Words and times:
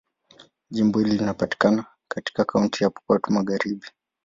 Jimbo 0.69 0.99
hili 0.99 1.17
linapatikana 1.17 1.85
katika 2.07 2.45
Kaunti 2.45 2.83
ya 2.83 2.89
Pokot 2.89 3.27
Magharibi. 3.29 3.87